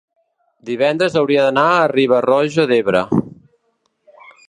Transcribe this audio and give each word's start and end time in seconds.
divendres 0.69 1.17
hauria 1.21 1.45
d'anar 1.47 1.67
a 1.75 1.85
Riba-roja 1.93 2.69
d'Ebre. 2.73 3.07